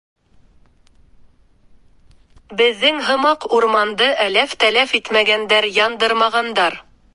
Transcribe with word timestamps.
Беҙҙең 2.63 2.97
һымаҡ 3.09 3.47
урманды 3.59 4.09
әләф-тәләф 4.25 4.99
итмәгәндәр, 5.01 5.71
яндырмағандар. 5.77 6.83